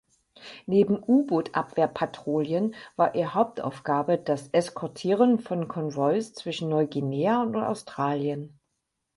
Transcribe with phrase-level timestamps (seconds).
[0.65, 8.57] Neben U-Boot-Abwehr-Patrouillen war ihr Hauptaufgabe das Eskortieren von Konvois zwischen Neuguinea und Australien.